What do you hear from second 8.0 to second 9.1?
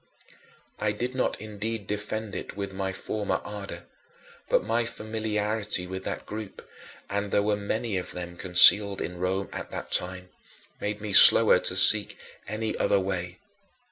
them concealed